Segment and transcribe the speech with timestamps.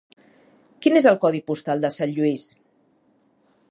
[0.85, 2.51] Quin és el codi postal de Sant Lluís?